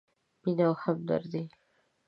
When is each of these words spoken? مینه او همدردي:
مینه 0.43 0.63
او 0.69 0.75
همدردي: 0.83 1.43